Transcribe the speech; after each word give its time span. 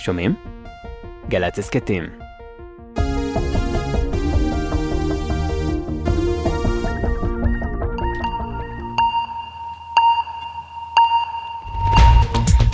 שומעים? 0.00 0.34
גל"צ 1.28 1.58
הסכתים. 1.58 2.04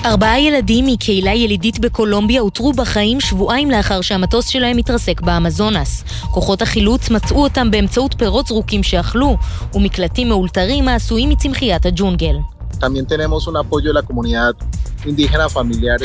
ארבעה 0.04 0.41
ילדים 0.41 0.87
מקהילה 0.87 1.35
ילידית 1.35 1.79
בקולומביה 1.79 2.40
אותרו 2.40 2.72
בחיים 2.72 3.21
שבועיים 3.21 3.71
לאחר 3.71 4.01
שהמטוס 4.01 4.47
שלהם 4.47 4.79
התרסק 4.79 5.21
באמזונס. 5.21 6.04
כוחות 6.31 6.63
החילוץ 6.63 7.11
מצאו 7.11 7.43
אותם 7.43 7.71
באמצעות 7.71 8.15
פירות 8.19 8.47
זרוקים 8.47 8.83
שאכלו, 8.83 9.37
ומקלטים 9.74 10.29
מאולתרים 10.29 10.88
העשויים 10.88 11.29
מצמחיית 11.29 11.87
הג'ונגל. 11.87 12.37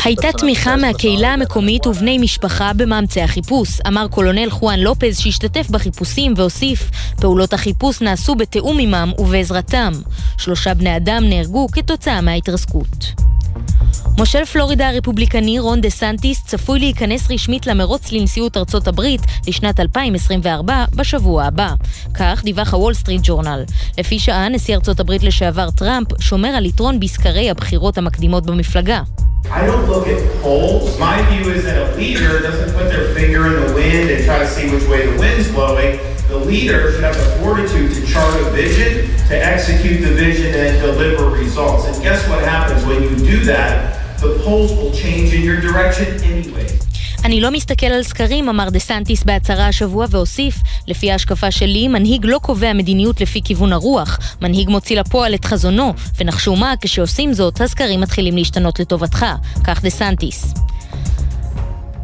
הייתה 0.05 0.27
תמיכה 0.37 0.75
מהקהילה 0.75 1.33
המקומית 1.33 1.87
ובני 1.87 2.17
משפחה 2.17 2.71
במאמצי 2.73 3.21
החיפוש, 3.21 3.81
אמר 3.87 4.07
קולונל 4.07 4.49
חואן 4.49 4.79
לופז 4.79 5.19
שהשתתף 5.19 5.69
בחיפושים 5.69 6.33
והוסיף, 6.37 6.89
פעולות 7.21 7.53
החיפוש 7.53 8.01
נעשו 8.01 8.35
בתיאום 8.35 8.79
עמם 8.79 9.11
ובעזרתם. 9.17 9.91
שלושה 10.37 10.73
בני 10.73 10.97
אדם 10.97 11.23
נהרגו 11.29 11.67
כתוצאה 11.71 12.21
מההתרסקות. 12.21 13.30
מושל 14.17 14.45
פלורידה 14.45 14.89
הרפובליקני 14.89 15.59
רון 15.59 15.81
דה 15.81 15.89
סנטיס 15.89 16.43
צפוי 16.45 16.79
להיכנס 16.79 17.31
רשמית 17.31 17.67
למרוץ 17.67 18.11
לנשיאות 18.11 18.57
ארצות 18.57 18.87
הברית 18.87 19.21
לשנת 19.47 19.79
2024 19.79 20.85
בשבוע 20.95 21.43
הבא. 21.43 21.73
כך 22.13 22.41
דיווח 22.43 22.73
הוול 22.73 22.93
סטריט 22.93 23.21
ג'ורנל. 23.23 23.63
לפי 23.97 24.19
שעה, 24.19 24.49
נשיא 24.49 24.75
ארצות 24.75 24.99
הברית 24.99 25.23
לשעבר 25.23 25.69
טראמפ 25.71 26.07
שומר 26.19 26.49
על 26.49 26.65
יתרון 26.65 26.99
בסקרי 26.99 27.49
הבחירות 27.49 27.97
המקדימות 27.97 28.45
במפלגה. 28.45 29.01
To 39.31 39.37
execute 39.53 40.01
the 40.01 40.13
vision, 40.25 40.53
and 40.53 40.73
deliver 40.81 41.29
results. 41.29 41.85
And 41.87 42.03
guess 42.03 42.27
what 42.27 42.43
happens 42.43 42.83
when 42.85 43.01
you 43.01 43.15
do 43.15 43.37
that? 43.45 44.00
אני 47.25 47.41
לא 47.41 47.51
מסתכל 47.51 47.85
על 47.85 48.03
סקרים, 48.03 48.49
אמר 48.49 48.69
דה 48.69 48.79
סנטיס 48.79 49.23
בהצהרה 49.23 49.67
השבוע 49.67 50.05
והוסיף, 50.09 50.55
לפי 50.87 51.11
ההשקפה 51.11 51.51
שלי, 51.51 51.87
מנהיג 51.87 52.25
לא 52.25 52.39
קובע 52.41 52.73
מדיניות 52.73 53.21
לפי 53.21 53.41
כיוון 53.43 53.73
הרוח, 53.73 54.19
מנהיג 54.41 54.69
מוציא 54.69 54.99
לפועל 54.99 55.35
את 55.35 55.45
חזונו, 55.45 55.93
ונחשו 56.17 56.55
מה, 56.55 56.73
כשעושים 56.81 57.33
זאת, 57.33 57.61
הסקרים 57.61 58.01
מתחילים 58.01 58.35
להשתנות 58.35 58.79
לטובתך, 58.79 59.25
כך 59.63 59.83
דה 59.83 59.89
סנטיס. 59.89 60.53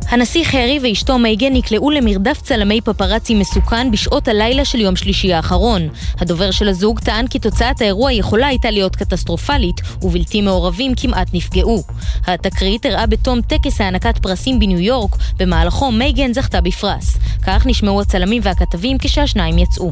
הנסיך 0.09 0.55
הארי 0.55 0.79
ואשתו 0.83 1.17
מייגן 1.17 1.53
נקלעו 1.53 1.91
למרדף 1.91 2.41
צלמי 2.41 2.81
פפרצי 2.81 3.35
מסוכן 3.35 3.91
בשעות 3.91 4.27
הלילה 4.27 4.65
של 4.65 4.81
יום 4.81 4.95
שלישי 4.95 5.33
האחרון. 5.33 5.89
הדובר 6.19 6.51
של 6.51 6.67
הזוג 6.67 6.99
טען 6.99 7.27
כי 7.27 7.39
תוצאת 7.39 7.81
האירוע 7.81 8.13
יכולה 8.13 8.47
הייתה 8.47 8.71
להיות 8.71 8.95
קטסטרופלית, 8.95 9.75
ובלתי 10.01 10.41
מעורבים 10.41 10.95
כמעט 10.95 11.27
נפגעו. 11.33 11.83
התקרית 12.27 12.85
הראה 12.85 13.05
בתום 13.05 13.41
טקס 13.41 13.81
הענקת 13.81 14.17
פרסים 14.17 14.59
בניו 14.59 14.79
יורק, 14.79 15.15
במהלכו 15.37 15.91
מייגן 15.91 16.33
זכתה 16.33 16.61
בפרס. 16.61 17.17
כך 17.47 17.65
נשמעו 17.65 18.01
הצלמים 18.01 18.41
והכתבים 18.45 18.97
כשהשניים 18.97 19.57
יצאו. 19.57 19.91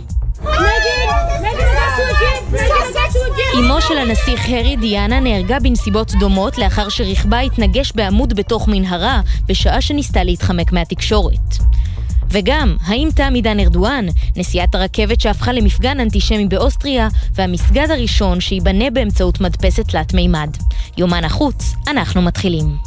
אמו 3.59 3.81
של 3.81 3.97
הנסיך 3.97 4.49
הרי 4.49 4.75
דיאנה 4.75 5.19
נהרגה 5.19 5.59
בנסיבות 5.59 6.11
דומות 6.19 6.57
לאחר 6.57 6.89
שרכבה 6.89 7.39
התנגש 7.39 7.91
בעמוד 7.95 8.33
בתוך 8.33 8.67
מנהרה 8.67 9.21
בשעה 9.47 9.81
שניסתה 9.81 10.23
להתחמק 10.23 10.71
מהתקשורת. 10.71 11.57
וגם, 12.29 12.77
האם 12.85 13.09
תם 13.15 13.33
עידן 13.33 13.59
ארדואן, 13.59 14.05
נסיעת 14.35 14.75
הרכבת 14.75 15.21
שהפכה 15.21 15.53
למפגן 15.53 15.99
אנטישמי 15.99 16.45
באוסטריה, 16.45 17.07
והמסגד 17.33 17.91
הראשון 17.91 18.41
שייבנה 18.41 18.89
באמצעות 18.89 19.41
מדפסת 19.41 19.88
תלת 19.89 20.13
מימד. 20.13 20.49
יומן 20.97 21.23
החוץ, 21.23 21.73
אנחנו 21.88 22.21
מתחילים. 22.21 22.77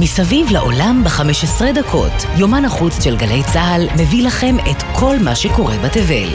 מסביב 0.00 0.50
לעולם 0.50 1.04
ב-15 1.04 1.62
דקות, 1.74 2.12
יומן 2.36 2.64
החוץ 2.64 3.04
של 3.04 3.16
גלי 3.16 3.42
צה"ל 3.52 3.86
מביא 3.94 4.26
לכם 4.26 4.56
את 4.70 4.82
כל 4.92 5.16
מה 5.18 5.34
שקורה 5.34 5.78
בתבל. 5.78 6.28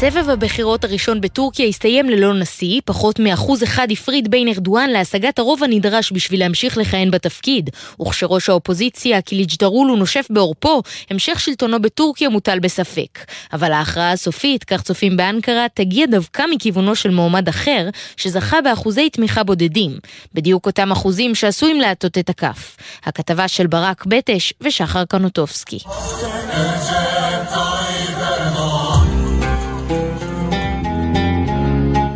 סבב 0.00 0.30
הבחירות 0.30 0.84
הראשון 0.84 1.20
בטורקיה 1.20 1.66
הסתיים 1.66 2.08
ללא 2.08 2.34
נשיא, 2.34 2.80
פחות 2.84 3.18
מאחוז 3.18 3.62
אחד 3.62 3.88
הפריד 3.90 4.30
בין 4.30 4.48
ארדואן 4.48 4.90
להשגת 4.90 5.38
הרוב 5.38 5.64
הנדרש 5.64 6.12
בשביל 6.12 6.40
להמשיך 6.40 6.78
לכהן 6.78 7.10
בתפקיד, 7.10 7.70
וכשראש 8.02 8.48
האופוזיציה, 8.48 9.22
קיליג' 9.22 9.50
דרולו, 9.58 9.96
נושף 9.96 10.26
בעורפו, 10.30 10.82
המשך 11.10 11.40
שלטונו 11.40 11.82
בטורקיה 11.82 12.28
מוטל 12.28 12.58
בספק. 12.58 13.18
אבל 13.52 13.72
ההכרעה 13.72 14.12
הסופית, 14.12 14.64
כך 14.64 14.82
צופים 14.82 15.16
באנקרה, 15.16 15.66
תגיע 15.74 16.06
דווקא 16.06 16.42
מכיוונו 16.50 16.94
של 16.94 17.10
מועמד 17.10 17.48
אחר, 17.48 17.88
שזכה 18.16 18.60
באחוזי 18.60 19.10
תמיכה 19.10 19.42
בודדים. 19.42 19.98
בדיוק 20.34 20.66
אותם 20.66 20.92
אחוזים 20.92 21.34
שעשויים 21.34 21.80
להטות 21.80 22.18
את 22.18 22.30
הכף. 22.30 22.76
הכתבה 23.04 23.48
של 23.48 23.66
ברק 23.66 24.06
בטש 24.06 24.52
ושחר 24.60 25.04
קנוטובסקי. 25.04 25.78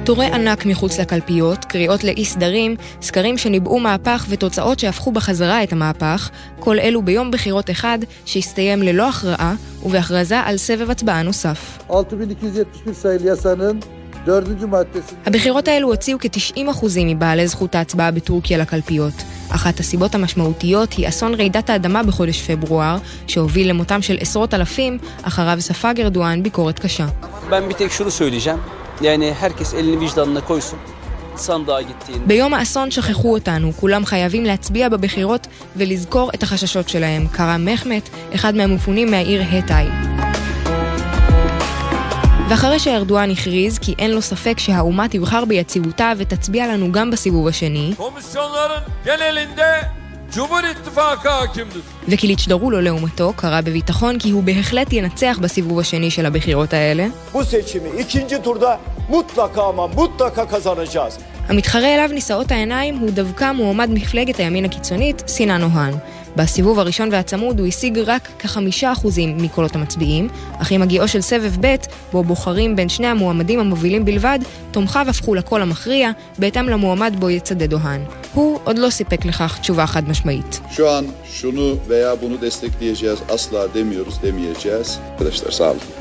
תורי 0.04 0.26
ענק 0.26 0.66
מחוץ 0.66 1.00
לקלפיות, 1.00 1.64
קריאות 1.64 2.04
לאי 2.04 2.24
סדרים, 2.24 2.76
סקרים 3.02 3.38
שניבאו 3.38 3.80
מהפך 3.80 4.26
ותוצאות 4.28 4.78
שהפכו 4.78 5.12
בחזרה 5.12 5.62
את 5.62 5.72
המהפך, 5.72 6.30
כל 6.60 6.78
אלו 6.78 7.02
ביום 7.02 7.30
בחירות 7.30 7.70
אחד 7.70 7.98
שהסתיים 8.24 8.82
ללא 8.82 9.08
הכרעה 9.08 9.54
ובהכרזה 9.82 10.38
על 10.40 10.56
סבב 10.56 10.90
הצבעה 10.90 11.22
נוסף. 11.22 11.78
הבחירות 15.26 15.68
האלו 15.68 15.88
הוציאו 15.88 16.18
כ-90% 16.20 16.86
מבעלי 17.04 17.48
זכות 17.48 17.74
ההצבעה 17.74 18.10
בטורקיה 18.10 18.58
לקלפיות. 18.58 19.14
אחת 19.50 19.80
הסיבות 19.80 20.14
המשמעותיות 20.14 20.92
היא 20.92 21.08
אסון 21.08 21.34
רעידת 21.34 21.70
האדמה 21.70 22.02
בחודש 22.02 22.50
פברואר, 22.50 22.96
שהוביל 23.26 23.68
למותם 23.68 24.02
של 24.02 24.16
עשרות 24.20 24.54
אלפים, 24.54 24.98
אחריו 25.22 25.56
ספג 25.60 26.00
ארדואן 26.00 26.42
ביקורת 26.42 26.78
קשה. 26.78 27.06
Yani 29.00 29.34
herkes 29.34 29.74
elini 29.74 30.00
vicdanına 30.00 30.40
koysun. 30.40 30.78
ביום 32.26 32.54
האסון 32.54 32.90
שכחו 32.90 33.32
אותנו, 33.32 33.72
כולם 33.80 34.04
חייבים 34.04 34.44
להצביע 34.44 34.88
בבחירות 34.88 35.46
ולזכור 35.76 36.30
את 36.34 36.42
החששות 36.42 36.88
שלהם. 36.88 37.26
קרא 37.28 37.56
מחמת, 37.58 38.08
אחד 38.34 38.54
מהמפונים 38.54 39.10
מהעיר 39.10 39.42
הטאי. 39.42 39.86
ואחרי 42.48 42.78
שארדואן 42.78 43.30
הכריז 43.30 43.78
כי 43.78 43.94
אין 43.98 44.10
לו 44.10 44.22
ספק 44.22 44.58
שהאומה 44.58 45.08
תבחר 45.08 45.44
ביציבותה 45.44 46.12
ותצביע 46.18 46.66
לנו 46.66 46.92
גם 46.92 47.10
בסיבוב 47.10 47.48
השני, 47.48 47.94
וקיליץ' 52.08 52.48
דרולו 52.48 52.80
לעומתו 52.80 53.32
קרא 53.36 53.60
בביטחון 53.60 54.18
כי 54.18 54.30
הוא 54.30 54.42
בהחלט 54.42 54.92
ינצח 54.92 55.38
בסיבוב 55.42 55.78
השני 55.78 56.10
של 56.10 56.26
הבחירות 56.26 56.72
האלה. 56.72 57.06
המתחרה 61.48 61.94
אליו 61.94 62.10
נישאות 62.12 62.52
העיניים 62.52 62.96
הוא 62.96 63.10
דווקא 63.10 63.52
מועמד 63.52 63.90
מפלגת 63.90 64.36
הימין 64.36 64.64
הקיצונית, 64.64 65.22
סינן 65.26 65.62
אוהן. 65.62 65.94
בסיבוב 66.36 66.78
הראשון 66.78 67.08
והצמוד 67.12 67.60
הוא 67.60 67.66
השיג 67.66 67.98
רק 67.98 68.28
כחמישה 68.38 68.92
אחוזים 68.92 69.36
מקולות 69.36 69.74
המצביעים, 69.74 70.28
אך 70.58 70.70
עם 70.72 70.82
הגיעו 70.82 71.08
של 71.08 71.20
סבב 71.20 71.52
ב', 71.60 71.74
בו 72.12 72.24
בוחרים 72.24 72.76
בין 72.76 72.88
שני 72.88 73.06
המועמדים 73.06 73.60
המובילים 73.60 74.04
בלבד, 74.04 74.38
תומכיו 74.70 75.06
הפכו 75.08 75.34
לקול 75.34 75.62
המכריע, 75.62 76.10
בהתאם 76.38 76.68
למועמד 76.68 77.16
בו 77.18 77.30
יצדד 77.30 77.72
אוהן. 77.72 78.00
הוא 78.34 78.58
עוד 78.64 78.78
לא 78.78 78.90
סיפק 78.90 79.24
לכך 79.24 79.58
תשובה 79.60 79.86
חד 79.86 80.08
משמעית. 80.08 80.60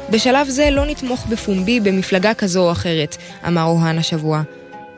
בשלב 0.10 0.50
זה 0.50 0.70
לא 0.70 0.86
נתמוך 0.86 1.26
בפומבי 1.30 1.80
במפלגה 1.80 2.34
כזו 2.34 2.62
או 2.62 2.72
אחרת, 2.72 3.18
אמר 3.48 3.64
אוהן 3.64 3.98
השבוע. 3.98 4.42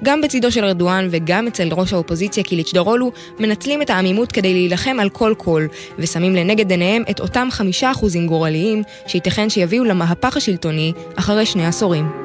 גם 0.03 0.21
בצידו 0.21 0.51
של 0.51 0.63
ארדואן 0.63 1.07
וגם 1.12 1.47
אצל 1.47 1.69
ראש 1.71 1.94
האופוזיציה 1.94 2.44
קיליץ' 2.44 2.74
דרולו 2.74 3.12
מנצלים 3.39 3.81
את 3.81 3.89
העמימות 3.89 4.31
כדי 4.31 4.53
להילחם 4.53 4.97
על 5.00 5.09
כל 5.09 5.33
קול, 5.38 5.68
ושמים 6.00 6.36
לנגד 6.36 6.71
עיניהם 6.71 7.03
את 7.09 7.19
אותם 7.19 7.47
חמישה 7.51 7.92
אחוזים 7.92 8.27
גורליים 8.27 8.83
שייתכן 9.07 9.50
שיביאו 9.50 9.83
למהפך 9.83 10.38
השלטוני 10.38 10.94
אחרי 11.15 11.45
שני 11.45 11.65
עשורים. 11.65 12.25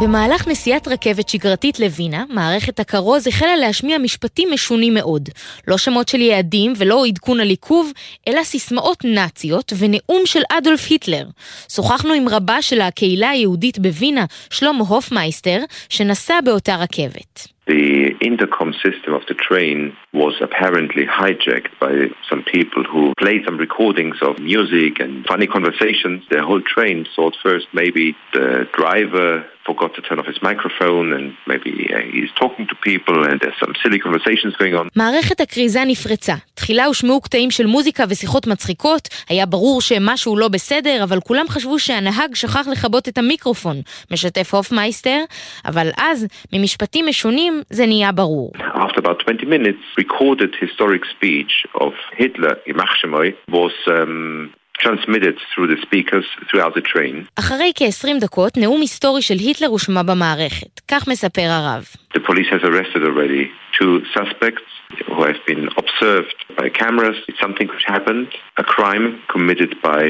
במהלך 0.00 0.48
נסיעת 0.48 0.88
רכבת 0.88 1.28
שגרתית 1.28 1.80
לווינה, 1.80 2.24
מערכת 2.28 2.80
הכרוז 2.80 3.26
החלה 3.26 3.56
להשמיע 3.56 3.98
משפטים 3.98 4.48
משונים 4.52 4.94
מאוד. 4.94 5.28
לא 5.68 5.78
שמות 5.78 6.08
של 6.08 6.20
יעדים 6.20 6.72
ולא 6.78 7.04
עדכון 7.06 7.40
על 7.40 7.48
עיכוב, 7.48 7.92
אלא 8.28 8.42
סיסמאות 8.42 9.04
נאציות 9.04 9.72
ונאום 9.78 10.22
של 10.24 10.40
אדולף 10.52 10.90
היטלר. 10.90 11.26
שוחחנו 11.72 12.12
עם 12.12 12.28
רבה 12.28 12.62
של 12.62 12.80
הקהילה 12.80 13.30
היהודית 13.30 13.78
בווינה, 13.78 14.24
שלמה 14.50 14.84
הופמייסטר, 14.88 15.58
שנסע 15.88 16.40
באותה 16.44 16.76
רכבת. 16.76 17.54
The 17.66 18.12
intercom 18.30 18.74
system 18.84 19.14
of 19.18 19.24
the 19.30 19.34
train 19.48 19.96
was 20.12 20.34
apparently 20.46 21.06
hijacked 21.06 21.72
by 21.80 21.94
some 22.30 22.42
people 22.54 22.82
who 22.84 23.14
played 23.22 23.42
some 23.46 23.56
recordings 23.56 24.18
of 24.20 24.38
music 24.38 25.00
and 25.00 25.24
funny 25.30 25.46
conversations. 25.46 26.18
The 26.30 26.42
whole 26.42 26.60
train 26.60 27.06
thought 27.16 27.34
first 27.42 27.66
maybe 27.72 28.14
the 28.34 28.68
driver 28.78 29.30
forgot 29.70 29.90
to 29.96 30.00
turn 30.08 30.18
off 30.20 30.26
his 30.32 30.40
microphone 30.42 31.06
and 31.16 31.26
maybe 31.52 31.72
uh, 31.94 32.00
he's 32.14 32.32
talking 32.42 32.66
to 32.70 32.76
people 32.88 33.16
and 33.28 33.36
there's 33.40 33.58
some 33.64 33.72
silly 33.82 33.98
conversations 33.98 34.52
going 34.56 34.74
on. 34.74 34.88
מערכת 34.96 35.40
הכריזה 35.40 35.84
נפרצה. 35.86 36.34
תחילה 36.54 36.84
הושמעו 36.84 37.20
קטעים 37.20 37.50
של 37.50 37.66
מוזיקה 37.66 38.04
ושיחות 38.08 38.46
מצחיקות, 38.46 39.08
היה 39.28 39.46
ברור 39.46 39.80
שמשהו 39.80 40.36
לא 40.36 40.48
בסדר, 40.48 41.02
אבל 41.02 41.20
כולם 41.20 41.48
חשבו 41.48 41.78
שהנהג 41.78 42.34
שכח 42.34 42.68
לכבות 42.72 43.08
את 43.08 43.18
המיקרופון, 43.18 43.76
משתף 44.10 44.54
הופמייסטר, 44.54 45.18
אבל 45.64 45.88
אז, 45.98 46.26
ממשפטים 46.52 47.06
משונים, 47.06 47.62
זה 47.70 47.86
נהיה 47.86 48.12
ברור. 48.12 48.52
After 48.58 48.98
about 48.98 49.22
20 49.26 49.50
minutes, 49.50 49.84
recorded 50.00 50.54
historic 50.62 51.04
speech 51.04 51.66
of 51.74 51.92
Hitler, 52.18 52.54
יימח 52.66 52.94
שמוי, 52.94 53.32
was 53.50 53.88
um, 53.88 54.48
transmitted 54.78 55.36
through 55.50 55.68
the 55.72 55.80
speakers 55.86 56.26
throughout 56.48 56.74
the 56.74 56.82
train. 56.82 57.24
אחרי 57.36 57.72
כ-20 57.76 58.20
דקות, 58.20 58.56
נאום 58.56 58.80
היסטורי 58.80 59.22
של 59.22 59.34
היטלר 59.34 59.66
הושמע 59.68 60.02
במערכת. 60.02 60.80
כך 60.88 61.08
מספר 61.08 61.42
הרב. 61.42 61.86
The 62.14 62.20
police 62.20 62.50
has 62.50 62.64
arrested 62.64 63.02
already 63.04 63.50
two 63.78 64.02
suspects 64.18 64.68
who 65.08 65.22
have 65.24 65.40
been 65.50 65.68
observed 65.82 66.38
by 66.58 66.68
cameras. 66.82 67.16
It's 67.28 67.40
something 67.46 67.68
which 67.68 67.84
happened, 67.96 68.28
a 68.58 68.64
crime 68.74 69.06
committed 69.34 69.72
by 69.82 70.02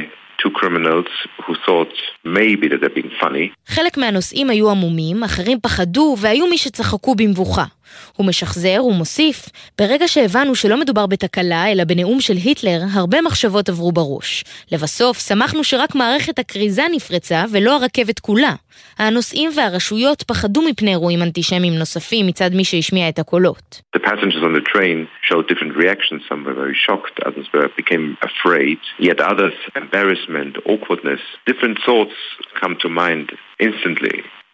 two 0.42 0.50
criminals 0.60 1.10
who 1.44 1.54
thought 1.66 1.94
maybe 2.38 2.66
that 2.68 2.80
they're 2.80 2.98
being 3.02 3.12
funny. 3.20 3.50
חלק 3.66 3.96
מהנוסעים 3.96 4.50
היו 4.50 4.70
עמומים, 4.70 5.24
אחרים 5.24 5.58
פחדו 5.62 6.16
והיו 6.20 6.46
מי 6.46 6.58
שצחקו 6.58 7.14
במבוכה. 7.14 7.64
הוא 8.16 8.26
משחזר 8.26 8.84
ומוסיף, 8.84 9.48
ברגע 9.78 10.08
שהבנו 10.08 10.54
שלא 10.54 10.76
מדובר 10.76 11.06
בתקלה, 11.06 11.72
אלא 11.72 11.84
בנאום 11.84 12.20
של 12.20 12.34
היטלר, 12.34 12.80
הרבה 12.92 13.22
מחשבות 13.22 13.68
עברו 13.68 13.92
בראש. 13.92 14.44
לבסוף, 14.72 15.18
שמחנו 15.18 15.64
שרק 15.64 15.94
מערכת 15.94 16.38
הכריזה 16.38 16.82
נפרצה 16.92 17.44
ולא 17.52 17.76
הרכבת 17.76 18.18
כולה. 18.18 18.54
הנוסעים 18.98 19.50
והרשויות 19.56 20.22
פחדו 20.22 20.62
מפני 20.62 20.90
אירועים 20.90 21.22
אנטישמיים 21.22 21.74
נוספים 21.74 22.26
מצד 22.26 22.50
מי 22.54 22.64
שהשמיע 22.64 23.08
את 23.08 23.18
הקולות. 23.18 23.82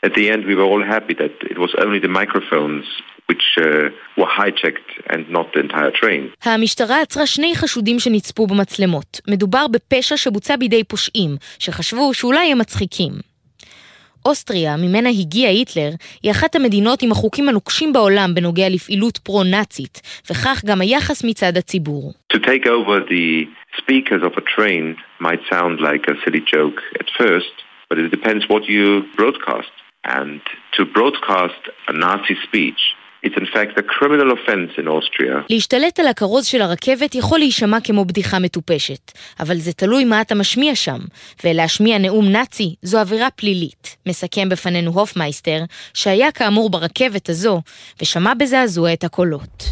At 0.03 0.15
the 0.15 0.31
end, 0.31 0.47
we 0.47 0.55
were 0.55 0.69
all 0.73 0.83
happy 0.83 1.15
that 1.23 1.35
it 1.53 1.59
was 1.59 1.73
only 1.85 1.99
the 1.99 2.09
microphones 2.09 2.87
which 3.31 3.47
uh, 3.59 3.89
were 4.19 4.31
hijacked 4.39 4.91
and 5.13 5.23
not 5.37 5.47
the 5.55 5.61
entire 5.61 5.93
train. 6.01 6.31
המשטרה 6.45 7.01
עצרה 7.01 7.27
שני 7.27 7.53
חשודים 7.57 7.99
שנצפו 7.99 8.47
במצלמות. 8.47 9.21
מדובר 9.29 9.67
בפשע 9.69 10.17
שבוצע 10.17 10.57
בידי 10.57 10.85
פושעים, 10.85 11.37
שחשבו 11.59 12.15
שאולי 12.15 12.53
הם 12.53 12.59
מצחיקים. 12.59 13.13
אוסטריה, 14.27 14.77
ממנה 14.77 15.09
הגיע 15.09 15.49
היטלר, 15.49 15.91
היא 16.23 16.31
אחת 16.31 16.55
המדינות 16.55 17.03
עם 17.03 17.13
החוקים 17.13 17.49
הנוקשים 17.49 17.93
בעולם 17.93 18.35
בנוגע 18.35 18.69
לפעילות 18.69 19.19
פרו-נאצית, 19.19 20.01
וכך 20.31 20.63
גם 20.67 20.81
היחס 20.81 21.25
מצד 21.25 21.57
הציבור. 21.57 22.13
To 22.33 22.37
take 22.37 22.67
over 22.67 23.01
the 23.09 23.47
speakers 23.81 24.23
of 24.23 24.33
a 24.37 24.45
train 24.57 24.97
might 25.21 25.43
sound 25.51 25.81
like 25.81 26.05
a 26.09 26.15
silly 26.25 26.43
joke 26.55 26.81
at 27.01 27.09
first, 27.21 27.55
but 27.89 27.99
it 27.99 28.11
depends 28.17 28.43
what 28.49 28.63
you 28.69 29.03
broadcast. 29.17 29.73
And 30.05 30.41
to 30.77 30.81
broadcast 30.99 31.63
a 31.89 31.93
Nazi 31.93 32.37
speech 32.47 32.83
It's 33.27 33.37
in 33.37 33.47
fact 33.55 33.79
a 33.79 33.83
criminal 33.83 34.33
offense 34.33 34.79
in 34.79 34.89
Austria. 34.89 35.45
להשתלט 35.51 36.01
על 36.01 36.07
הכרוז 36.07 36.47
של 36.47 36.63
הרכבת 36.63 37.15
יכול 37.15 37.39
להישמע 37.39 37.81
כמו 37.81 38.05
בדיחה 38.05 38.39
מטופשת, 38.39 39.13
אבל 39.41 39.57
זה 39.57 39.73
תלוי 39.73 40.05
מה 40.05 40.21
אתה 40.21 40.35
משמיע 40.35 40.75
שם, 40.75 40.99
ולהשמיע 41.45 41.99
נאום 41.99 42.29
נאצי 42.29 42.75
זו 42.83 42.99
עבירה 42.99 43.31
פלילית. 43.31 43.97
מסכם 44.07 44.49
בפנינו 44.49 44.91
הופמייסטר, 44.91 45.59
שהיה 45.95 46.33
כאמור 46.33 46.71
ברכבת 46.71 47.29
הזו, 47.29 47.63
ושמע 48.03 48.35
בזעזוע 48.35 48.93
את 48.93 49.05
הקולות. 49.05 49.65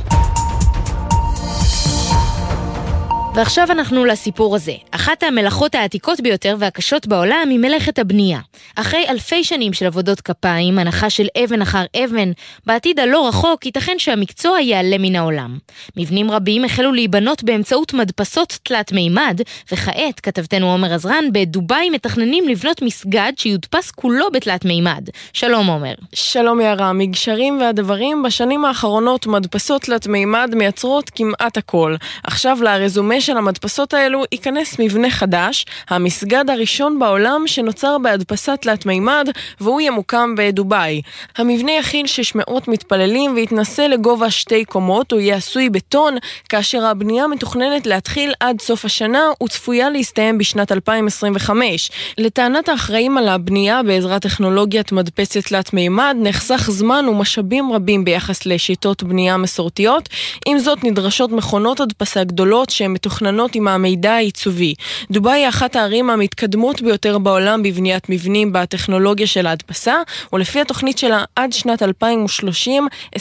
ועכשיו 3.34 3.70
אנחנו 3.70 4.04
לסיפור 4.04 4.56
הזה. 4.56 4.72
אחת 4.90 5.22
המלאכות 5.22 5.74
העתיקות 5.74 6.20
ביותר 6.20 6.56
והקשות 6.58 7.06
בעולם 7.06 7.46
היא 7.50 7.58
מלאכת 7.58 7.98
הבנייה. 7.98 8.40
אחרי 8.76 9.04
אלפי 9.08 9.44
שנים 9.44 9.72
של 9.72 9.86
עבודות 9.86 10.20
כפיים, 10.20 10.78
הנחה 10.78 11.10
של 11.10 11.26
אבן 11.44 11.62
אחר 11.62 11.84
אבן, 12.04 12.32
בעתיד 12.66 13.00
הלא 13.00 13.28
רחוק 13.28 13.66
ייתכן 13.66 13.98
שהמקצוע 13.98 14.60
ייעלם 14.60 15.02
מן 15.02 15.16
העולם. 15.16 15.58
מבנים 15.96 16.30
רבים 16.30 16.64
החלו 16.64 16.92
להיבנות 16.92 17.44
באמצעות 17.44 17.94
מדפסות 17.94 18.58
תלת 18.62 18.92
מימד, 18.92 19.40
וכעת, 19.72 20.20
כתבתנו 20.20 20.72
עומר 20.72 20.94
עזרן, 20.94 21.24
בדובאי 21.32 21.90
מתכננים 21.90 22.48
לבנות 22.48 22.82
מסגד 22.82 23.32
שיודפס 23.36 23.90
כולו 23.90 24.30
בתלת 24.32 24.64
מימד. 24.64 25.08
שלום 25.32 25.66
עומר. 25.66 25.94
שלום 26.14 26.60
יערה, 26.60 26.92
מגשרים 26.92 27.60
והדברים, 27.60 28.22
בשנים 28.22 28.64
האחרונות 28.64 29.26
מדפסות 29.26 29.82
תלת 29.82 30.06
מימד 30.06 30.54
מייצרות 30.54 31.10
כמעט 31.14 31.56
הכל. 31.56 31.96
עכשיו 32.24 32.58
לרזומה 32.62 33.17
של 33.20 33.36
המדפסות 33.36 33.94
האלו 33.94 34.24
ייכנס 34.32 34.78
מבנה 34.78 35.10
חדש, 35.10 35.66
המסגד 35.88 36.50
הראשון 36.50 36.98
בעולם 36.98 37.42
שנוצר 37.46 37.98
בהדפסת 37.98 38.58
תלת 38.60 38.86
מימד, 38.86 39.28
והוא 39.60 39.80
ימוקם 39.80 40.34
בדובאי. 40.36 41.02
המבנה 41.36 41.72
יכיל 41.72 42.06
600 42.06 42.68
מתפללים 42.68 43.34
ויתנסה 43.34 43.88
לגובה 43.88 44.30
שתי 44.30 44.64
קומות, 44.64 45.12
הוא 45.12 45.20
יהיה 45.20 45.36
עשוי 45.36 45.70
בטון, 45.70 46.16
כאשר 46.48 46.86
הבנייה 46.86 47.26
מתוכננת 47.26 47.86
להתחיל 47.86 48.32
עד 48.40 48.60
סוף 48.60 48.84
השנה 48.84 49.22
וצפויה 49.42 49.90
להסתיים 49.90 50.38
בשנת 50.38 50.72
2025. 50.72 51.90
לטענת 52.18 52.68
האחראים 52.68 53.18
על 53.18 53.28
הבנייה 53.28 53.82
בעזרת 53.82 54.22
טכנולוגיית 54.22 54.92
מדפסת 54.92 55.46
תלת 55.48 55.72
מימד, 55.72 56.16
נחסך 56.20 56.70
זמן 56.70 57.04
ומשאבים 57.08 57.72
רבים 57.72 58.04
ביחס 58.04 58.46
לשיטות 58.46 59.02
בנייה 59.02 59.36
מסורתיות. 59.36 60.08
עם 60.46 60.58
זאת, 60.58 60.84
נדרשות 60.84 61.32
מכונות 61.32 61.80
הדפסה 61.80 62.24
גדולות 62.24 62.70
שהן 62.70 62.92
מתוכננות 63.08 63.54
עם 63.54 63.68
המידע 63.68 64.12
העיצובי. 64.12 64.74
דובאי 65.10 65.40
היא 65.40 65.48
אחת 65.48 65.76
הערים 65.76 66.10
המתקדמות 66.10 66.82
ביותר 66.82 67.18
בעולם 67.18 67.62
בבניית 67.62 68.08
מבנים 68.08 68.52
בטכנולוגיה 68.52 69.26
של 69.26 69.46
ההדפסה, 69.46 69.94
ולפי 70.32 70.60
התוכנית 70.60 70.98
שלה 70.98 71.24
עד 71.36 71.52
שנת 71.52 71.82
2030, 71.82 72.88
25% 73.16 73.18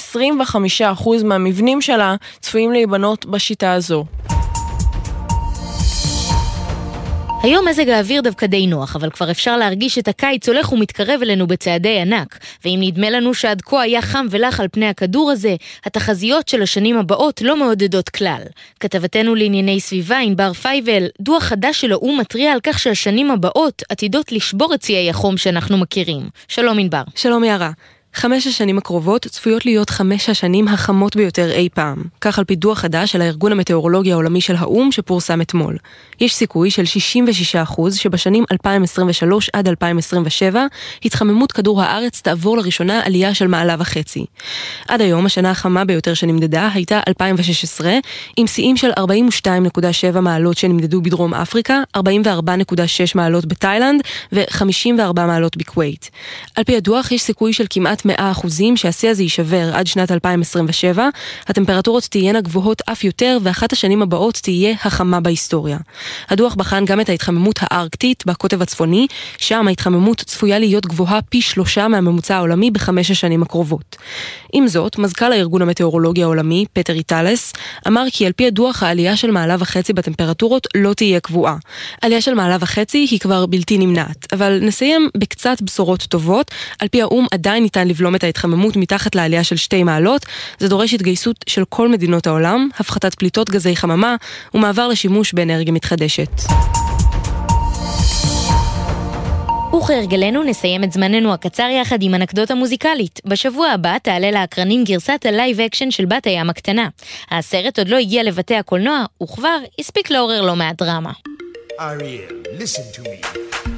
מהמבנים 1.23 1.81
שלה 1.81 2.15
צפויים 2.39 2.71
להיבנות 2.71 3.25
בשיטה 3.25 3.73
הזו. 3.73 4.05
היום 7.47 7.67
מזג 7.67 7.89
האוויר 7.89 8.21
דווקא 8.21 8.45
די 8.45 8.67
נוח, 8.67 8.95
אבל 8.95 9.09
כבר 9.09 9.31
אפשר 9.31 9.57
להרגיש 9.57 9.97
את 9.97 10.07
הקיץ 10.07 10.49
הולך 10.49 10.71
ומתקרב 10.71 11.21
אלינו 11.21 11.47
בצעדי 11.47 11.99
ענק. 11.99 12.39
ואם 12.65 12.79
נדמה 12.81 13.09
לנו 13.09 13.33
שעד 13.33 13.61
כה 13.61 13.81
היה 13.81 14.01
חם 14.01 14.25
ולח 14.29 14.59
על 14.59 14.67
פני 14.71 14.87
הכדור 14.87 15.31
הזה, 15.31 15.55
התחזיות 15.85 16.47
של 16.47 16.61
השנים 16.61 16.97
הבאות 16.97 17.41
לא 17.41 17.57
מעודדות 17.57 18.09
כלל. 18.09 18.41
כתבתנו 18.79 19.35
לענייני 19.35 19.79
סביבה, 19.79 20.17
ענבר 20.17 20.53
פייבל, 20.53 21.07
דוח 21.21 21.43
חדש 21.43 21.81
של 21.81 21.91
האו"ם 21.91 22.19
מתריע 22.19 22.51
על 22.51 22.59
כך 22.63 22.79
שהשנים 22.79 23.31
הבאות 23.31 23.83
עתידות 23.89 24.31
לשבור 24.31 24.73
את 24.73 24.81
שיאי 24.81 25.09
החום 25.09 25.37
שאנחנו 25.37 25.77
מכירים. 25.77 26.29
שלום 26.47 26.79
ענבר. 26.79 27.03
שלום 27.15 27.43
יערה. 27.43 27.71
חמש 28.17 28.47
השנים 28.47 28.77
הקרובות 28.77 29.27
צפויות 29.27 29.65
להיות 29.65 29.89
חמש 29.89 30.29
השנים 30.29 30.67
החמות 30.67 31.15
ביותר 31.15 31.51
אי 31.51 31.69
פעם, 31.73 32.03
כך 32.21 32.39
על 32.39 32.45
פי 32.45 32.55
דוח 32.55 32.79
חדש 32.79 33.11
של 33.11 33.21
הארגון 33.21 33.51
המטאורולוגי 33.51 34.11
העולמי 34.11 34.41
של 34.41 34.55
האו"ם 34.55 34.91
שפורסם 34.91 35.41
אתמול. 35.41 35.77
יש 36.19 36.35
סיכוי 36.35 36.71
של 36.71 36.83
66% 37.77 37.91
שבשנים 37.91 38.43
2023 38.51 39.49
עד 39.53 39.67
2027 39.67 40.65
התחממות 41.05 41.51
כדור 41.51 41.81
הארץ 41.81 42.21
תעבור 42.21 42.57
לראשונה 42.57 43.01
עלייה 43.05 43.33
של 43.33 43.47
מעלה 43.47 43.75
וחצי. 43.79 44.25
עד 44.87 45.01
היום 45.01 45.25
השנה 45.25 45.51
החמה 45.51 45.85
ביותר 45.85 46.13
שנמדדה 46.13 46.69
הייתה 46.73 46.99
2016, 47.07 47.93
עם 48.37 48.47
שיאים 48.47 48.77
של 48.77 48.91
42.7 48.91 50.19
מעלות 50.19 50.57
שנמדדו 50.57 51.01
בדרום 51.01 51.33
אפריקה, 51.33 51.81
44.6 51.97 52.01
מעלות 53.15 53.45
בתאילנד 53.45 54.01
ו-54 54.31 55.21
מעלות 55.27 55.57
בכווית. 55.57 56.09
על 56.55 56.63
פי 56.63 56.75
הדוח 56.75 57.11
יש 57.11 57.21
סיכוי 57.21 57.53
של 57.53 57.65
כמעט 57.69 58.06
100% 58.09 58.47
שהשיא 58.75 59.09
הזה 59.09 59.23
יישבר 59.23 59.75
עד 59.75 59.87
שנת 59.87 60.11
2027. 60.11 61.09
הטמפרטורות 61.47 62.03
תהיינה 62.03 62.41
גבוהות 62.41 62.81
אף 62.85 63.03
יותר, 63.03 63.37
ואחת 63.43 63.73
השנים 63.73 64.01
הבאות 64.01 64.39
תהיה 64.43 64.75
החמה 64.83 65.19
בהיסטוריה. 65.19 65.77
הדוח 66.29 66.55
בחן 66.55 66.85
גם 66.85 67.01
את 67.01 67.09
ההתחממות 67.09 67.59
הארקטית 67.61 68.23
בקוטב 68.25 68.61
הצפוני, 68.61 69.07
שם 69.37 69.67
ההתחממות 69.67 70.21
צפויה 70.21 70.59
להיות 70.59 70.85
גבוהה 70.85 71.21
פי 71.21 71.41
שלושה 71.41 71.87
מהממוצע 71.87 72.35
העולמי 72.35 72.71
בחמש 72.71 73.11
השנים 73.11 73.43
הקרובות. 73.43 73.95
עם 74.53 74.67
זאת, 74.67 74.97
מזכ"ל 74.97 75.31
הארגון 75.31 75.61
המטאורולוגי 75.61 76.23
העולמי, 76.23 76.65
פטר 76.73 76.93
איטלס, 76.93 77.53
אמר 77.87 78.03
כי 78.11 78.25
על 78.25 78.31
פי 78.31 78.47
הדוח 78.47 78.83
העלייה 78.83 79.17
של 79.17 79.31
מעלה 79.31 79.55
וחצי 79.59 79.93
בטמפרטורות 79.93 80.67
לא 80.75 80.93
תהיה 80.93 81.19
קבועה. 81.19 81.55
עלייה 82.01 82.21
של 82.21 82.33
מעלה 82.33 82.57
וחצי 82.59 83.07
היא 83.11 83.19
כבר 83.19 83.45
בלתי 83.45 83.77
נמנעת, 83.77 84.33
אבל 84.33 84.59
נסיים 84.61 85.09
בקצת 85.17 85.61
בשורות 85.61 86.03
טובות. 86.03 86.51
על 86.79 86.87
פי 86.87 87.01
האו"ם 87.01 87.25
עדיין 87.31 87.63
ניתן 87.63 87.87
לבלום 87.97 88.15
את 88.15 88.23
ההתחממות 88.23 88.75
מתחת 88.75 89.15
לעלייה 89.15 89.43
של 89.43 89.55
שתי 89.55 89.83
מעלות. 89.83 90.25
זה 90.59 90.67
דורש 90.67 90.93
התגייסות 90.93 91.45
של 91.47 91.63
כל 91.69 91.89
מדינות 91.89 92.27
העולם, 92.27 92.69
הפחתת 92.79 93.15
פליטות 93.15 93.49
גזי 93.49 93.75
חממה 93.75 94.15
ומעבר 94.53 94.87
לשימוש 94.87 95.33
באנרגיה 95.33 95.73
מתחדשת. 95.73 96.29
וכהרגלנו 99.77 100.43
נסיים 100.43 100.83
את 100.83 100.91
זמננו 100.91 101.33
הקצר 101.33 101.67
יחד 101.81 101.97
עם 102.01 102.15
אנקדוטה 102.15 102.55
מוזיקלית. 102.55 103.21
בשבוע 103.25 103.67
הבא 103.67 103.97
תעלה 103.97 104.31
לאקרנים 104.31 104.83
גרסת 104.83 105.25
ה 105.25 105.32
live 105.32 105.61
action 105.61 105.91
של 105.91 106.05
בת 106.05 106.27
הים 106.27 106.49
הקטנה. 106.49 106.87
הסרט 107.31 107.79
עוד 107.79 107.89
לא 107.89 107.97
הגיע 107.97 108.23
לבתי 108.23 108.55
הקולנוע, 108.55 109.05
וכבר 109.23 109.57
הספיק 109.79 110.11
לעורר 110.11 110.41
לא 110.41 110.55
מעט 110.55 110.81
דרמה. 110.81 111.11
Ariel, 111.79 112.33
listen 112.61 112.85
to 112.95 113.01
me. 113.07 113.17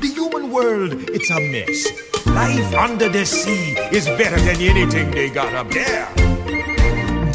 The 0.01 0.09
human 0.17 0.45
world, 0.55 0.91
it's 1.15 1.29
a 1.29 1.39
mess. 1.51 2.08
Life 2.39 2.74
under 2.74 3.10
the 3.10 3.25
sea 3.25 3.75
is 3.91 4.05
better 4.15 4.39
than 4.39 4.62
anything 4.62 5.12
they 5.12 5.29
got 5.29 5.53
up 5.53 5.69
there. 5.72 6.08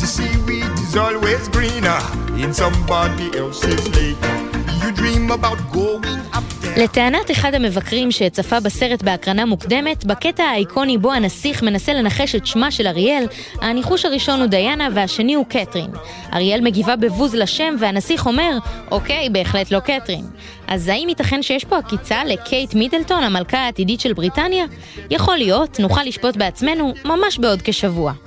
The 0.01 0.07
seaweed 0.07 0.65
is 0.81 0.97
always 0.97 1.47
greener 1.49 2.01
in 2.43 2.55
somebody 2.55 3.37
else's 3.37 3.87
lake. 3.97 4.17
You 4.81 4.93
dream 4.93 5.31
about 5.31 5.61
going 5.71 6.24
לטענת 6.76 7.31
אחד 7.31 7.54
המבקרים 7.54 8.11
שצפה 8.11 8.61
בסרט 8.61 9.02
בהקרנה 9.02 9.45
מוקדמת, 9.45 10.04
בקטע 10.04 10.43
האיקוני 10.43 10.99
בו 10.99 11.12
הנסיך 11.12 11.62
מנסה 11.62 11.95
לנחש 11.95 12.35
את 12.35 12.47
שמה 12.47 12.71
של 12.71 12.87
אריאל, 12.87 13.26
הניחוש 13.61 14.04
הראשון 14.04 14.40
הוא 14.40 14.47
דיאנה 14.47 14.88
והשני 14.95 15.35
הוא 15.35 15.47
קטרין. 15.47 15.90
אריאל 16.33 16.61
מגיבה 16.61 16.97
בבוז 16.97 17.35
לשם 17.35 17.75
והנסיך 17.78 18.26
אומר, 18.26 18.59
אוקיי, 18.90 19.31
בהחלט 19.31 19.71
לא 19.71 19.81
קטרין. 19.81 20.25
אז 20.66 20.88
האם 20.88 21.09
ייתכן 21.09 21.43
שיש 21.43 21.64
פה 21.64 21.78
עקיצה 21.78 22.25
לקייט 22.25 22.75
מידלטון, 22.75 23.23
המלכה 23.23 23.59
העתידית 23.59 24.00
של 24.00 24.12
בריטניה? 24.12 24.64
יכול 25.11 25.37
להיות, 25.37 25.81
נוכל 25.81 26.02
לשפוט 26.02 26.37
בעצמנו 26.37 26.95
ממש 27.04 27.38
בעוד 27.38 27.62
כשבוע. 27.64 28.24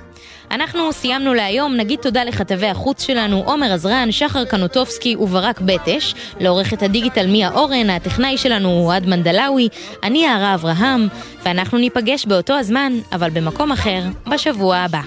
אנחנו 0.50 0.92
סיימנו 0.92 1.34
להיום, 1.34 1.76
נגיד 1.76 1.98
תודה 2.00 2.24
לכתבי 2.24 2.66
החוץ 2.66 3.02
שלנו, 3.02 3.42
עומר 3.46 3.72
עזרן, 3.72 4.12
שחר 4.12 4.44
קנוטובסקי 4.44 5.16
וברק 5.16 5.60
בטש, 5.60 6.14
לעורכת 6.40 6.82
הדיגיטל 6.82 7.26
מיה 7.26 7.50
אורן, 7.50 7.90
הטכנאי 7.90 8.38
שלנו 8.38 8.68
הוא 8.68 8.86
אוהד 8.86 9.06
מנדלאוי, 9.06 9.68
אני 10.02 10.24
יערה 10.24 10.54
אברהם, 10.54 11.08
ואנחנו 11.42 11.78
ניפגש 11.78 12.26
באותו 12.26 12.54
הזמן, 12.54 12.92
אבל 13.12 13.30
במקום 13.30 13.72
אחר, 13.72 14.02
בשבוע 14.26 14.76
הבא. 14.76 15.00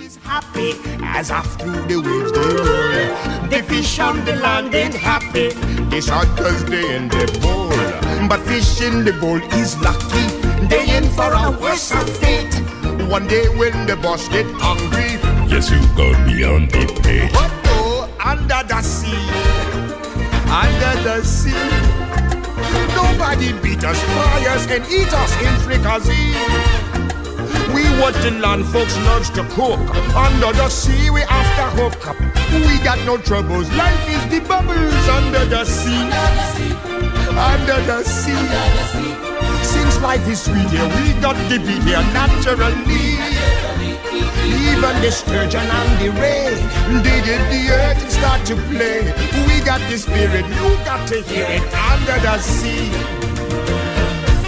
But 8.32 8.42
fish 8.48 8.82
in 8.88 8.96
the 9.08 9.14
bowl 9.22 9.42
is 9.62 9.72
lucky. 9.88 10.26
They 10.72 10.84
in 10.98 11.06
for 11.18 11.32
a 11.44 11.46
worse 11.62 11.92
fate. 12.20 12.56
One 13.18 13.28
day 13.28 13.46
when 13.60 13.76
the 13.90 13.98
boss 14.04 14.24
get 14.30 14.48
hungry, 14.66 15.12
Yes, 15.52 15.70
you 15.70 15.82
go 15.98 16.08
beyond 16.24 16.72
the 16.72 16.88
page. 17.04 17.30
What 17.34 17.52
oh, 17.76 18.08
under 18.24 18.64
the 18.64 18.82
sea, 18.82 19.12
under 20.48 20.96
the 21.04 21.22
sea. 21.28 21.52
Nobody 22.96 23.52
beat 23.60 23.84
us, 23.84 24.00
fry 24.02 24.46
us, 24.48 24.66
and 24.72 24.86
eat 24.88 25.12
us 25.12 25.32
in 25.44 25.54
fricassee. 25.60 26.72
We 27.76 27.84
the 27.84 28.40
land 28.40 28.66
folks 28.68 28.96
loves 29.04 29.30
to 29.32 29.44
cook. 29.50 29.80
Under 30.16 30.54
the 30.56 30.70
sea, 30.70 31.10
we 31.10 31.22
after 31.24 31.68
hook 31.76 32.08
up. 32.08 32.20
We 32.54 32.80
got 32.80 33.00
no 33.06 33.18
troubles. 33.18 33.70
Life 33.76 34.08
is 34.08 34.24
the 34.32 34.48
bubbles 34.48 35.10
under 35.10 35.44
the 35.44 35.66
sea. 35.66 36.08
Under 37.36 37.80
the 37.92 38.04
sea. 38.06 38.40
Under 38.40 38.56
the 38.72 38.84
sea. 38.88 39.32
Since 39.68 40.02
life 40.02 40.26
is 40.30 40.44
sweet 40.44 40.70
here, 40.70 40.88
we 40.96 41.12
got 41.20 41.36
to 41.50 41.60
be 41.60 41.76
here 41.84 42.04
naturally. 42.16 43.41
Even 44.12 45.02
the 45.02 45.12
sturgeon 45.12 45.62
and 45.62 46.02
the 46.02 46.10
ray 46.20 46.42
Dig 47.04 47.28
it 47.28 47.44
the 47.50 47.74
earth 47.74 48.02
and 48.02 48.12
start 48.12 48.46
to 48.48 48.56
play. 48.74 49.14
We 49.48 49.64
got 49.64 49.80
the 49.90 49.98
spirit, 49.98 50.46
you 50.46 50.76
got 50.84 51.08
to 51.08 51.22
hear 51.22 51.46
it 51.48 51.64
under 51.74 52.20
the 52.20 52.38
sea. 52.40 52.90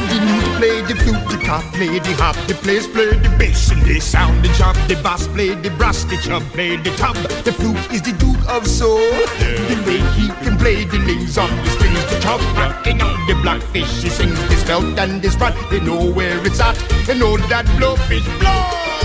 The 0.10 0.20
lute 0.20 0.58
play 0.58 0.82
the 0.82 0.96
flute, 1.02 1.28
the 1.30 1.46
cop 1.46 1.64
play 1.74 2.00
the 2.00 2.14
hop 2.14 2.36
The 2.48 2.54
players 2.56 2.88
play 2.88 3.18
the 3.18 3.30
bass 3.40 3.72
and 3.72 3.82
they 3.84 4.00
sound 4.00 4.44
the 4.44 4.50
job 4.54 4.76
The 4.88 4.96
bass 5.02 5.28
play 5.28 5.56
the 5.56 5.70
brass, 5.72 6.04
the 6.04 6.18
chub 6.18 6.44
play 6.54 6.78
the 6.78 6.92
tub. 6.98 7.16
The 7.46 7.54
flute 7.54 7.92
is 7.92 8.02
the 8.02 8.12
duke 8.14 8.44
of 8.50 8.68
soul. 8.68 9.00
The 9.70 9.82
way 9.88 10.00
he 10.18 10.28
can 10.44 10.58
play 10.58 10.84
the 10.84 11.00
lings 11.00 11.38
on 11.38 11.50
the 11.50 11.70
strings 11.70 12.06
The 12.12 12.20
chub 12.20 12.42
rocking 12.58 13.02
on 13.02 13.28
the 13.28 13.36
blackfish 13.42 14.04
He 14.04 14.10
sings 14.10 14.40
this 14.50 14.64
belt 14.66 15.00
and 15.00 15.22
this 15.22 15.36
rod 15.38 15.56
They 15.72 15.80
know 15.80 16.12
where 16.12 16.38
it's 16.46 16.60
at. 16.60 16.76
They 17.08 17.18
know 17.18 17.38
that 17.38 17.66
blowfish 17.78 18.28
blow 18.40 19.03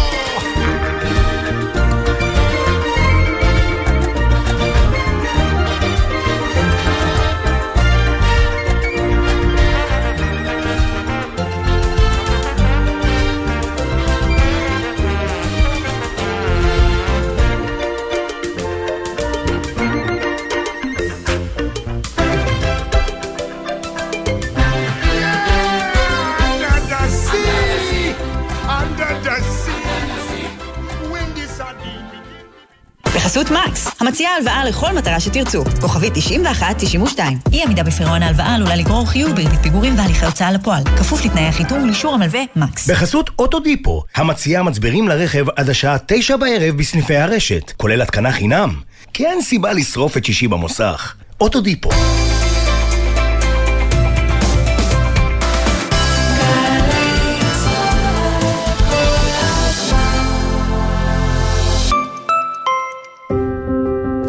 בחסות 33.38 33.57
מקס, 33.68 33.88
המציעה 34.00 34.37
הלוואה 34.37 34.64
לכל 34.64 34.92
מטרה 34.92 35.21
שתרצו. 35.21 35.64
כוכבית 35.80 36.12
91-92. 36.16 37.18
אי 37.52 37.62
עמידה 37.62 37.83
בפירעון 37.83 38.23
ההלוואה 38.23 38.54
עלולה 38.54 38.76
לגרור 38.76 39.07
חיוב 39.07 39.33
בריבית 39.33 39.61
פיגורים 39.62 39.99
והליכי 39.99 40.26
הוצאה 40.26 40.52
לפועל. 40.52 40.85
כפוף 40.85 41.25
לתנאי 41.25 41.42
החיתום 41.42 41.83
ולאישור 41.83 42.14
המלווה 42.14 42.40
מקס. 42.57 42.90
בחסות 42.90 43.30
אוטודיפו, 43.38 44.02
המציעה 44.14 44.62
מצברים 44.62 45.09
לרכב 45.09 45.47
עד 45.57 45.71
השעה 45.71 45.97
9 46.07 46.37
בערב 46.37 46.76
בסניפי 46.76 47.16
הרשת, 47.16 47.73
כולל 47.76 48.02
התקנה 48.02 48.33
חינם. 48.33 48.75
כי 49.12 49.26
אין 49.26 49.42
סיבה 49.42 49.73
לשרוף 49.73 50.16
את 50.16 50.25
שישי 50.25 50.49
במוסך. 50.49 51.14
אוטודיפו. 51.40 51.90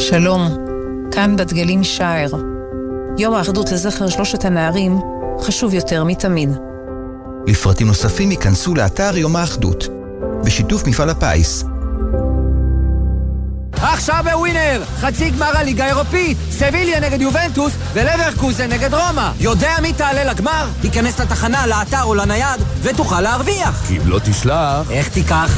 שלום, 0.10 0.58
כאן 1.12 1.36
בת 1.36 1.54
גלים 1.54 1.84
שער. 1.84 2.30
יום 3.18 3.34
האחדות 3.34 3.72
לזכר 3.72 4.10
שלושת 4.10 4.46
הנערים 4.46 5.00
חשוב 5.42 5.74
יותר 5.74 6.04
מתמיד. 6.04 6.50
לפרטים 7.48 7.88
נוספים 7.88 8.32
ייכנסו 8.32 8.76
לאתר 8.76 9.18
יום 9.18 9.36
האחדות, 9.36 9.88
בשיתוף 10.46 10.88
מפעל 10.88 11.10
הפיס. 11.10 11.64
עכשיו 13.82 14.24
בווינר! 14.32 14.84
חצי 15.00 15.30
גמר 15.30 15.58
הליגה 15.58 15.86
האירופית! 15.86 16.38
סביליה 16.52 17.00
נגד 17.00 17.22
יובנטוס 17.22 17.74
ולברקוזן 17.94 18.70
נגד 18.70 18.94
רומא! 18.94 19.32
יודע 19.40 19.72
מי 19.82 19.94
תעלה 19.94 20.24
לגמר? 20.24 20.66
תיכנס 20.82 21.20
לתחנה, 21.20 21.68
לאתר 21.68 22.04
או 22.04 22.16
לנייד 22.16 22.62
ותוכל 22.82 23.22
להרוויח! 23.22 23.84
כי 23.88 23.98
אם 23.98 24.08
לא 24.08 24.20
תשלח... 24.20 24.92
איך 24.92 25.10
תיקח? 25.10 25.58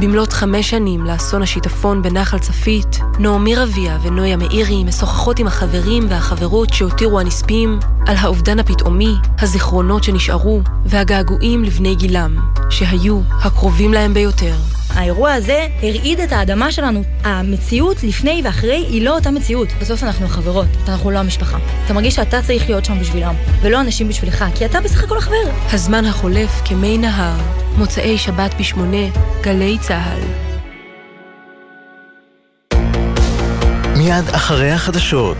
במלאת 0.00 0.32
חמש 0.32 0.70
שנים 0.70 1.04
לאסון 1.04 1.42
השיטפון 1.42 2.02
בנחל 2.02 2.38
צפית, 2.38 2.98
נעמי 3.18 3.54
רביע 3.54 3.96
ונויה 4.02 4.36
מאירי 4.36 4.84
משוחחות 4.84 5.38
עם 5.38 5.46
החברים 5.46 6.06
והחברות 6.10 6.72
שהותירו 6.72 7.20
הנספים 7.20 7.78
על 8.06 8.16
האובדן 8.16 8.58
הפתאומי, 8.58 9.14
הזיכרונות 9.38 10.04
שנשארו 10.04 10.60
והגעגועים 10.84 11.64
לבני 11.64 11.94
גילם, 11.94 12.36
שהיו 12.70 13.20
הקרובים 13.42 13.92
להם 13.92 14.14
ביותר. 14.14 14.77
האירוע 14.98 15.32
הזה 15.32 15.66
הרעיד 15.82 16.20
את 16.20 16.32
האדמה 16.32 16.72
שלנו. 16.72 17.02
המציאות 17.24 18.02
לפני 18.02 18.40
ואחרי 18.44 18.86
היא 18.88 19.02
לא 19.02 19.14
אותה 19.14 19.30
מציאות. 19.30 19.68
בסוף 19.80 20.02
אנחנו 20.02 20.28
חברות, 20.28 20.66
אנחנו 20.88 21.10
לא 21.10 21.18
המשפחה. 21.18 21.58
אתה 21.84 21.94
מרגיש 21.94 22.14
שאתה 22.14 22.42
צריך 22.42 22.68
להיות 22.68 22.84
שם 22.84 23.00
בשבילם, 23.00 23.34
ולא 23.62 23.80
אנשים 23.80 24.08
בשבילך, 24.08 24.44
כי 24.54 24.66
אתה 24.66 24.80
בסך 24.80 25.04
הכל 25.04 25.18
החבר. 25.18 25.50
הזמן 25.72 26.04
החולף 26.04 26.50
כמי 26.64 26.98
נהר, 26.98 27.36
מוצאי 27.76 28.18
שבת 28.18 28.54
בשמונה, 28.60 29.06
גלי 29.40 29.78
צה"ל. 29.80 30.48
מיד 33.96 34.28
אחרי 34.28 34.70
החדשות 34.70 35.36